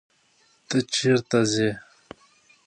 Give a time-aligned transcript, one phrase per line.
[0.67, 1.69] ته چیرته ځې.